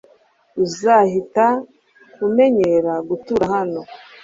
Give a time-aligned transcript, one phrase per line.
[0.63, 1.47] Uzahita
[2.25, 3.81] umenyera gutura hano.